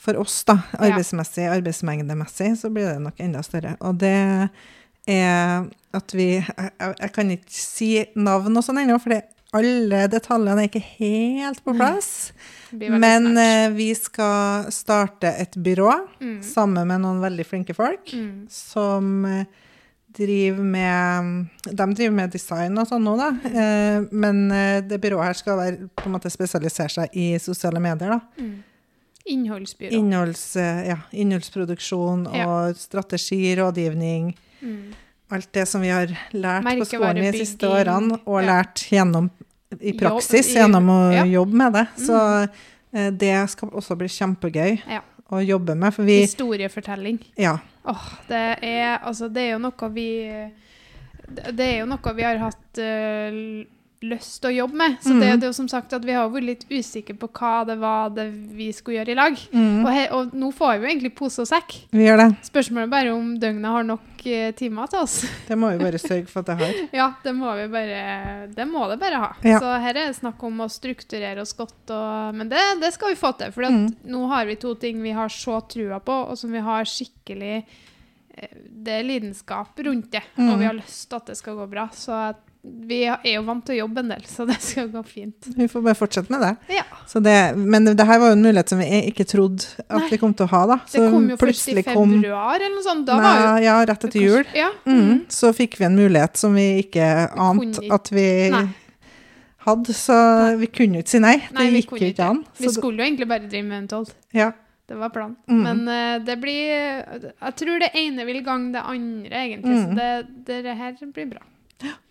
[0.00, 3.76] For oss, da, arbeidsmessig, arbeidsmengdemessig, så blir det nok enda større.
[3.80, 4.14] Og det
[5.08, 5.66] er
[5.96, 10.62] at vi Jeg, jeg, kan ikke si navn og sånn ennå, for det- alle detaljene
[10.62, 12.32] er ikke helt på plass.
[12.72, 13.38] Men snart.
[13.42, 16.40] eh, vi skal starte et byrå Mm.
[16.44, 18.48] sammen med noen veldig flinke folk Mm.
[18.48, 19.44] som eh,
[20.16, 23.28] driver med De driver med design og sånn nå, da.
[23.50, 27.80] Eh, Men eh, det byrået her skal være, på en måte spesialisere seg i sosiale
[27.80, 28.20] medier, da.
[28.40, 28.56] Mm.
[29.30, 29.92] Innholdsbyrå.
[29.94, 32.46] Innholds, eh, ja, innholdsproduksjon Ja.
[32.48, 34.34] og strategi, rådgivning.
[34.62, 34.92] Mm.
[35.30, 38.48] Alt det som vi har lært på skolen de siste årene, og ja.
[38.48, 39.30] lært gjennom
[39.78, 41.24] i Jobb- praksis i- gjennom å ja.
[41.24, 41.86] Jobbe med det.
[41.96, 42.16] Så
[42.92, 43.18] mm.
[43.18, 45.00] det skal også bli kjempegøy Ja.
[45.30, 47.20] Å jobbe med, for vi Historiefortelling.
[47.40, 47.58] Ja.
[47.88, 50.08] Åh, det er Altså, det er jo noe vi
[51.30, 53.38] Det er jo noe vi har hatt eh,
[54.02, 54.94] lyst til å jobbe med.
[55.02, 55.40] Så det, Mhm.
[55.40, 58.08] det er jo som sagt at vi har vært litt usikre på hva det var
[58.10, 59.34] det vi skulle gjøre i lag.
[59.52, 59.84] Mm.
[59.84, 61.74] Og, he, og nå får vi jo egentlig pose og sekk.
[61.92, 62.36] Vi gjør det.
[62.48, 65.24] Spørsmålet er bare om døgnet har nok eh, timer til oss.
[65.48, 66.88] Det må vi bare sørge for at det har.
[66.92, 69.32] ja, det må vi bare Det må det bare ha.
[69.44, 69.58] Ja.
[69.60, 73.08] Så her er det snakk om å strukturere oss godt, og, men det, det skal
[73.14, 73.52] vi få til.
[73.52, 73.94] For Mm.
[74.06, 77.64] nå har vi to ting vi har så trua på, og som vi har skikkelig
[78.36, 78.48] eh,
[78.82, 80.52] Det er lidenskap rundt det, Mm.
[80.52, 81.88] og vi har lyst til at det skal gå bra.
[81.92, 85.00] Så at vi er jo vant til å jobbe en del, så det skal gå
[85.08, 85.46] fint.
[85.56, 86.50] Vi får bare fortsette med det.
[86.76, 86.82] Ja.
[87.08, 90.08] Så det men det her var jo en mulighet som vi ikke trodde at Nei.
[90.10, 90.60] vi kom til å ha.
[90.74, 90.76] da.
[90.92, 93.06] Det kom jo først i februar eller noe sånt.
[93.08, 94.44] Da var jo ja, rett etter jul.
[94.52, 94.68] Ja.
[94.84, 95.22] Mm.
[95.32, 98.66] Så fikk vi en mulighet som vi ikke ante at vi Nei.
[99.64, 100.16] hadde, så
[100.60, 101.36] vi kunne ikke si nei.
[101.48, 102.42] Det Nei, gikk jo ikke an.
[102.60, 104.12] Vi skulle jo egentlig bare drive med Untold.
[104.36, 104.52] ja.
[104.90, 105.36] Det var planen.
[105.46, 105.58] Mm.
[105.62, 106.58] Men uh, det blir
[107.30, 109.76] Jeg tror det ene vil gange det andre, egentlig.
[109.84, 109.94] Så Mm.
[110.48, 111.42] det, det her blir bra.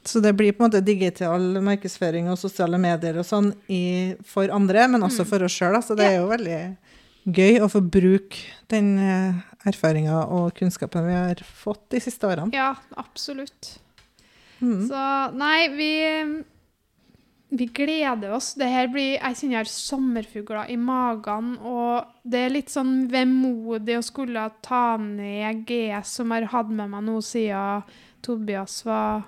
[0.06, 4.50] Så det blir på en måte digital markedsføring og sosiale medier og sånn i, for
[4.50, 5.30] andre, men også Mm.
[5.30, 5.78] for oss sjøl.
[5.84, 6.78] Så det er jo veldig
[7.30, 8.38] gøy å få bruke
[8.72, 9.34] den uh,
[9.70, 12.54] erfaringa og kunnskapen vi har fått de siste årene.
[12.56, 13.76] Ja, absolutt.
[14.62, 14.88] Mm.
[14.88, 15.04] Så
[15.38, 15.92] nei, vi
[17.52, 18.54] vi gleder oss.
[18.54, 23.08] Det her blir, Jeg kjenner jeg har sommerfugler i magen, og det er litt sånn
[23.10, 27.84] vemodig å skulle ta ned G, som jeg har hatt med meg nå siden
[28.22, 29.24] Tobias var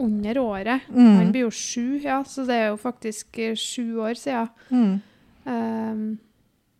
[0.00, 0.88] under året.
[0.88, 1.12] Mm.
[1.18, 4.48] Han blir jo sju, ja, så det er jo faktisk eh, sju år siden.
[4.70, 4.96] Mm.
[5.44, 6.02] Um,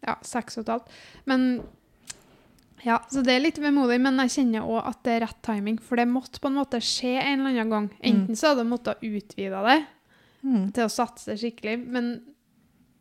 [0.06, 0.96] ja, seks og et halvt.
[1.28, 1.46] Men
[2.85, 5.76] ja, så det er litt vemodig, men jeg kjenner òg at det er rett timing.
[5.85, 7.88] For det måtte på en måte skje en eller annen gang.
[8.00, 9.80] Enten så hadde jeg måttet utvide det
[10.40, 10.70] Mm.
[10.72, 12.06] til å satse skikkelig, men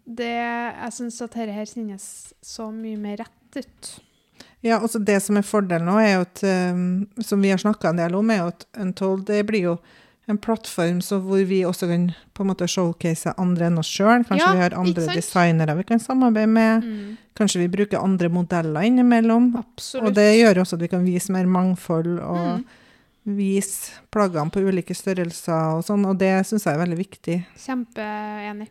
[0.03, 2.07] det, jeg syns at dette her kjennes
[2.43, 3.91] så mye mer rett ut.
[4.59, 7.93] Ja, altså det som er fordelen nå, er jo at, um, som vi har snakka
[7.93, 9.77] en del om, er jo at Untold det blir jo
[10.29, 14.23] en plattform så hvor vi også kan på en måte showcase andre enn oss sjøl.
[14.27, 16.83] Kanskje Ja, vi har andre designere vi kan samarbeide med.
[16.83, 19.55] Mm, Kanskje vi bruker andre modeller innimellom.
[19.57, 20.07] absolutt.
[20.07, 22.65] Og det gjør også at vi kan vise mer mangfold og Mm.
[23.25, 27.45] vise plaggene på ulike størrelser og sånn, og det syns jeg er veldig viktig.
[27.57, 28.69] Kjempeenig.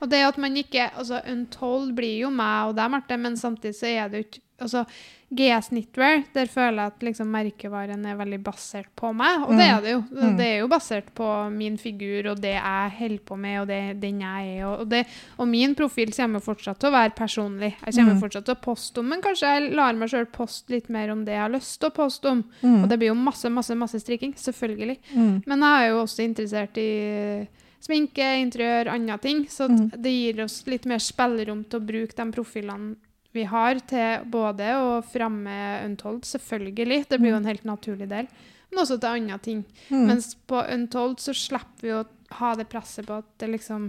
[0.00, 3.74] Og det at man ikke Altså, Untold blir jo meg og deg, Marte, men samtidig
[3.74, 4.84] så er det jo ikke Altså,
[5.30, 9.66] GS Knitwear, der føler jeg at liksom merkevaren er veldig basert på meg, og det
[9.68, 9.76] Mm.
[9.76, 10.00] er det jo.
[10.10, 10.36] Mm.
[10.38, 14.00] Det er jo basert på min figur og det jeg holder på med, og det,
[14.00, 14.64] den jeg er.
[14.66, 15.06] Og, og, det,
[15.38, 17.74] og min profil kommer fortsatt til å være personlig.
[17.84, 18.20] Jeg kommer Mm.
[18.22, 21.24] fortsatt til å poste om, men kanskje jeg lar meg sjøl poste litt mer om
[21.26, 22.44] det jeg har lyst til å poste om.
[22.62, 22.82] Mm.
[22.84, 24.96] Og det blir jo masse, masse, masse strikking, selvfølgelig.
[25.14, 25.42] Mm.
[25.46, 27.46] Men jeg er jo også interessert i
[27.80, 29.44] sminke, interiør, andre ting.
[29.46, 29.90] Så Mm.
[30.02, 32.96] det gir oss litt mer spillerom til å bruke de profilene
[33.38, 35.54] vi har, til både å fremme
[35.86, 37.04] Untold, selvfølgelig.
[37.08, 38.28] Det blir jo en helt naturlig del.
[38.68, 39.62] Men også til andre ting.
[39.88, 40.02] Mm.
[40.10, 42.02] Mens på Untold så slipper vi å
[42.42, 43.88] ha det presset på at det liksom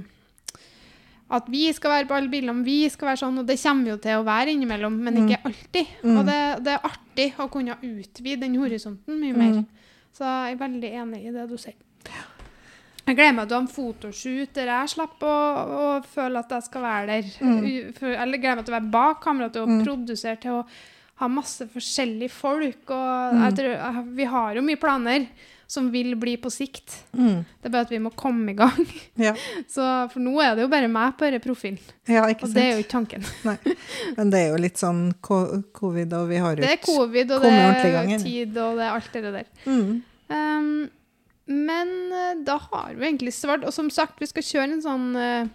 [1.29, 3.91] At vi skal være på alle bildene, vi skal være sånn, og det kommer vi
[3.91, 5.27] jo til å være innimellom, men Mm.
[5.27, 5.91] ikke alltid.
[6.01, 6.15] Mm.
[6.17, 9.59] Og det, det er artig å kunne utvide den horisonten mye mer.
[9.59, 9.67] Mm.
[10.17, 11.75] Så jeg er veldig enig i det du sier.
[13.09, 16.51] Jeg gleder meg til å ha en fotoshoot der jeg slipper å, å føle at
[16.53, 17.29] jeg skal være der.
[17.41, 17.93] Mm.
[17.97, 19.83] For- Eller gleder meg til å være bak kamera, til å Mm.
[19.85, 20.65] produsere, til å
[21.19, 22.83] ha masse forskjellige folk.
[22.89, 23.41] Og Mm.
[23.49, 25.27] jeg tror, jeg- vi har jo mye planer
[25.67, 27.03] som vil bli på sikt.
[27.15, 27.45] Mm.
[27.61, 28.87] Det er bare at vi må komme i gang.
[29.17, 29.33] Ja.
[29.67, 32.53] Så For nå er det jo bare meg på denne profilen, ja, ikke og sant.
[32.55, 33.25] det er jo ikke tanken.
[34.17, 37.31] Men det er jo litt sånn covid, og vi har jo Det er ikke covid,
[37.31, 39.45] og det kommer ordentlig i gang er tid, og det er alt det der.
[39.65, 40.03] mm.
[40.31, 40.89] Um,
[41.49, 43.65] men eh, da har vi egentlig svart.
[43.65, 45.49] Og som sagt, vi skal kjøre en sånn uh,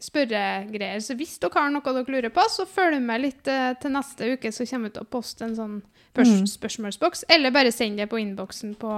[0.00, 1.02] spørregreier.
[1.04, 4.32] Så hvis dere har noe dere lurer på, så følg med litt uh, til neste
[4.34, 5.78] uke, så kommer vi til å poste en sånn
[6.18, 6.46] Mm.
[6.50, 7.24] spørsmålsboks.
[7.28, 8.90] Eller bare send det på innboksen på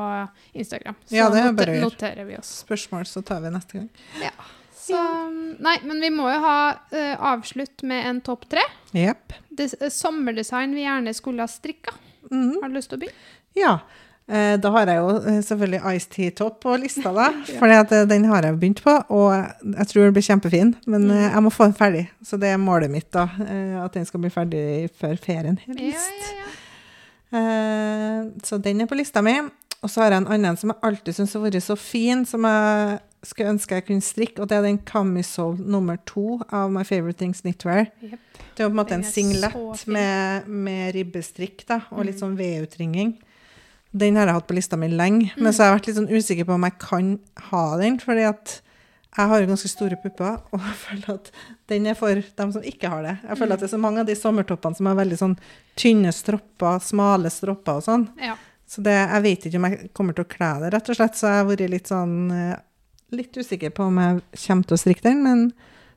[0.52, 0.94] Instagram.
[1.04, 2.64] Så Ja, det er bare noterer vi oss.
[2.64, 3.88] spørsmål, så tar vi neste gang.
[4.22, 4.30] Ja.
[4.74, 4.96] Så,
[5.60, 8.62] nei, men vi må jo ha uh, avslutt med en topp tre.
[8.94, 9.32] Yep.
[9.50, 11.92] Des, sommerdesign vi gjerne skulle ha strikka.
[12.30, 12.62] Mm.
[12.62, 13.28] Har du lyst til å begynne?
[13.54, 13.78] Ja.
[14.30, 17.24] Eh, da har jeg jo eh, selvfølgelig Ice Tea Top på lista, da.
[17.58, 19.32] For den har jeg begynt på, og
[19.74, 20.74] jeg tror den blir kjempefin.
[20.86, 21.10] Men Mm.
[21.16, 22.04] eh, jeg må få den ferdig.
[22.22, 23.24] Så det er målet mitt, da.
[23.42, 24.64] eh, at den skal bli ferdig
[25.00, 25.58] før ferien.
[25.66, 26.22] Helst.
[26.22, 27.40] ja, ja.
[27.40, 28.30] ja.
[28.44, 29.36] så den er på lista mi.
[29.82, 32.44] Og så har jeg en annen som jeg alltid syns har vært så fin, som
[32.44, 36.82] jeg skulle ønske jeg kunne strikke, og det er den Camisole nummer to av My
[36.84, 37.86] Favorite Things Knitwear.
[38.04, 38.18] Yep.
[38.56, 39.56] Det er på en måte en singlet
[39.88, 42.20] med, med ribbestrikk da, og litt Mm.
[42.20, 43.14] sånn V-utringing.
[43.90, 46.12] Den har jeg hatt på lista mi lenge, men så har jeg vært litt sånn
[46.12, 47.14] usikker på om jeg kan
[47.50, 48.60] ha den, fordi at
[49.10, 51.32] jeg har jo ganske store pupper, og jeg føler at
[51.72, 53.16] den er for dem som ikke har det.
[53.24, 55.36] Jeg føler at det er så mange av de sommertoppene som har veldig sånn
[55.78, 58.06] tynne stropper, smale stropper og sånn.
[58.22, 58.38] Ja.
[58.70, 61.18] Så det, jeg vet ikke om jeg kommer til å kle det, rett og slett.
[61.18, 62.56] Så jeg har vært litt sånn eh,
[63.18, 65.46] litt usikker på om jeg kommer til å strikke den, men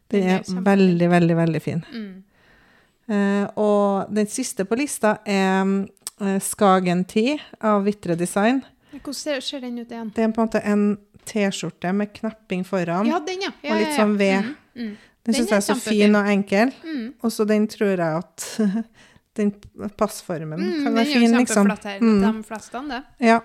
[0.09, 1.83] den Den er er veldig, veldig, veldig fin.
[1.93, 2.23] Mm.
[3.03, 5.71] Uh, og den siste på lista er eh,
[6.39, 8.61] Skagen 10 av Vitre Design.
[8.93, 10.11] Hvordan ser, ser den ut igjen?
[10.13, 10.83] Det er på en måte en
[11.25, 13.07] T-skjorte med knapping foran.
[13.09, 13.51] Ja, den, ja.
[13.63, 14.51] ja Og litt sånn ved.
[14.51, 14.93] Mm, mm.
[14.93, 16.73] den den syns jeg er så fin og enkel.
[16.83, 17.07] Mm.
[17.23, 18.47] Og så den tror jeg at
[19.39, 19.49] den
[19.97, 21.65] passformen Mm, kan være fin, liksom.
[21.71, 22.37] kjempeflatterende, Mm.
[22.37, 23.01] de fleste, det.
[23.25, 23.39] Ja.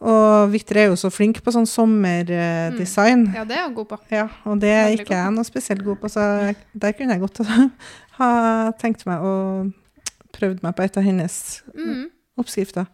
[0.00, 3.26] Og Vitre er jo så flink på sånn sommerdesign.
[3.34, 3.98] Ja, det er jeg god på.
[4.12, 7.42] Ja, og det er ikke jeg noe spesielt god på, så der kunne jeg godt
[8.20, 8.30] ha
[8.78, 9.34] tenkt meg å
[10.32, 12.10] prøvd meg på et av hennes Mm.
[12.38, 12.86] oppskrifter.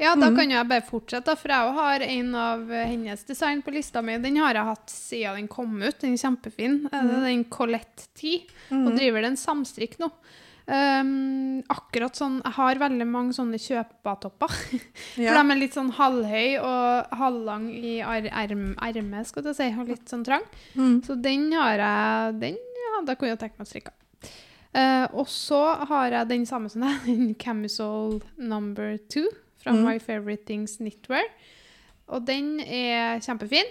[0.00, 0.36] Ja, da Mm.
[0.36, 4.16] kan jeg bare fortsette, for jeg har en av hennes design på lista mi.
[4.18, 5.98] Den har jeg hatt siden den kom ut.
[5.98, 6.84] Den er kjempefin.
[6.92, 10.10] Eh, Det er den Colette 10, og driver den samstrikk nå.
[10.70, 14.48] Um, akkurat sånn Jeg har veldig mange sånne kjøpatopper.
[15.14, 15.32] For Ja.
[15.42, 20.04] de er litt sånn halvhøy og halvlang i erm ermet, skal jeg si, og litt
[20.12, 20.42] sånn trang.
[20.76, 21.00] Mm.
[21.02, 23.92] Så den har jeg Den ja, kunne jeg tenkt meg å strikke.
[24.78, 25.58] Eh, og så
[25.90, 29.26] har jeg den samme som deg, den Camisole number two
[29.58, 29.82] fra Mm.
[29.84, 31.24] My Favorite Things Knitwear.
[32.08, 33.66] Og den er kjempefin.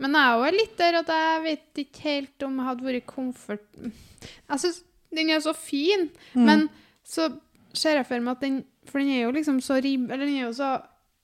[0.00, 3.06] Men jeg er jo litt der at jeg vet ikke helt om jeg hadde vært
[3.08, 3.64] komfort...
[3.80, 4.82] Jeg syns
[5.16, 6.44] den er så fin, Mm.
[6.46, 6.68] men
[7.04, 7.30] så
[7.74, 10.10] ser jeg for meg at den For den er jo liksom så rib...
[10.10, 10.70] Eller den er jo så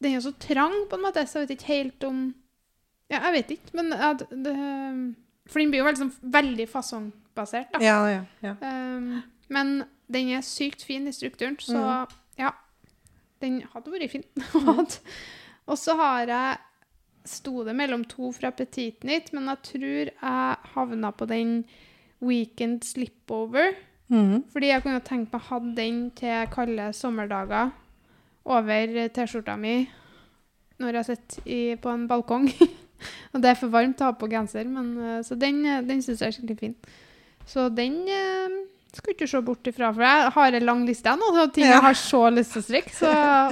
[0.02, 2.18] Den er så trang, på en måte, så jeg vet ikke helt om
[3.10, 4.56] Ja, jeg vet ikke, men at det,
[5.46, 7.80] For den blir jo veldig, sånn, fasongbasert, da.
[7.84, 8.54] Ja, ja, ja.
[8.96, 9.22] Um,
[9.52, 12.14] men den er sykt fin i strukturen, så Mm.
[12.38, 12.50] ja.
[13.40, 15.00] Den hadde vært fin å.
[15.66, 16.58] Og så har jeg
[17.26, 21.64] Sto det mellom to fra Petit Knit, men jeg tror jeg havna på den
[22.22, 23.72] Weekend Slipover.
[24.08, 24.44] Mm.
[24.52, 27.72] Fordi jeg kunne tenkt meg å ha den til kalde sommerdager
[28.46, 29.88] over T-skjorta mi
[30.78, 32.46] når jeg sitter i, på en balkong.
[33.34, 36.02] og det er for varmt å ha på genser, men, eh, så den, eh, den
[36.04, 36.76] syns jeg er skikkelig fin.
[37.46, 38.56] Så den eh,
[38.96, 41.76] skal ikke se bort ifra, for jeg har en lang liste nå, av ting Ja.
[41.76, 42.94] jeg har så lyst til å strikke.
[42.96, 43.10] Så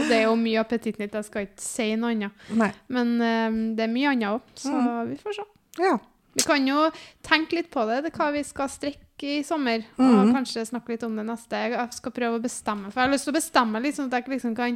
[0.08, 2.32] det er jo mye appetitt nytt, jeg skal ikke si noe annet.
[2.50, 2.72] Nei.
[2.88, 5.08] Men eh, det er mye annet òg, så Mm.
[5.12, 5.46] vi får se.
[5.84, 5.98] Ja.
[6.34, 6.88] Vi kan jo
[7.22, 9.84] tenke litt på det, det hva vi skal strikke i sommer.
[9.98, 10.32] Og mm.
[10.34, 11.54] kanskje snakke litt om det neste.
[11.70, 14.16] Jeg skal prøve å bestemme, for jeg har lyst til å bestemme litt, sånn at
[14.18, 14.74] jeg liksom kan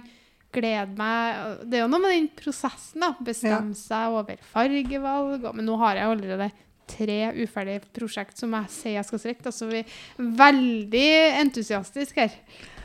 [0.55, 1.65] glede meg.
[1.69, 3.11] Det er jo noe med den prosessen, da.
[3.21, 5.49] Bestemme seg over fargevalg.
[5.55, 6.51] Men nå har jeg allerede
[6.89, 9.47] tre uferdige prosjekt som jeg sier jeg skal strikke.
[9.53, 11.07] Altså vi er veldig
[11.45, 12.37] entusiastiske her.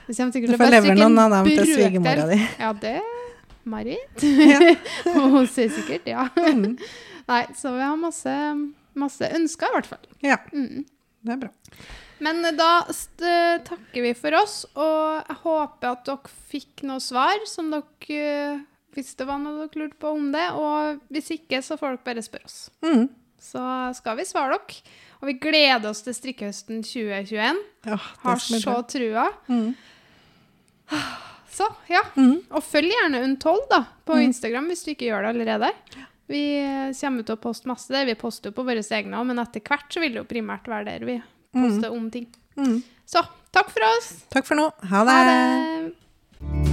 [0.04, 1.76] Det kommer sikkert Du til å får bare en noen av dem til brøkdel.
[1.80, 2.40] svigermora di.
[2.60, 2.96] Ja, det
[3.64, 4.24] Marit.
[4.24, 4.60] Ja.
[5.34, 6.26] Hun sier sikkert ja.
[6.36, 6.74] Mm.
[7.30, 8.34] Nei, så vi har masse,
[9.00, 10.08] masse ønsker, i hvert fall.
[10.26, 10.84] ja, Mm.
[11.24, 11.54] det er bra.
[12.24, 13.24] Men da st
[13.68, 18.60] takker vi for oss, og jeg håper at dere fikk noe svar som dere eh,
[18.94, 20.44] Hvis det var noe dere lurte på om det.
[20.54, 22.60] Og hvis ikke, så får dere bare spørre oss.
[22.86, 23.08] Mm.
[23.44, 23.62] Så
[23.98, 24.94] skal vi svare dere.
[25.22, 27.60] Og vi gleder oss til strikkehøsten 2021.
[27.88, 29.28] Ja, Har så trua.
[29.52, 29.74] Mm.
[31.54, 32.02] Så, ja.
[32.18, 32.40] Mm.
[32.50, 34.24] Og følg gjerne Untold da, på Mm.
[34.32, 35.72] Instagram hvis du ikke gjør det allerede.
[36.28, 36.42] Vi
[37.00, 38.06] kommer til å poste masse der.
[38.10, 40.68] Vi poster jo på våre egne òg, men etter hvert så vil det jo primært
[40.72, 41.22] være der vi
[41.54, 42.28] poster om ting.
[42.58, 42.82] Mm.
[43.06, 43.22] Så
[43.54, 44.24] takk for oss.
[44.34, 44.72] Takk for nå.
[44.90, 45.20] Ha det.
[45.20, 46.73] Ha det.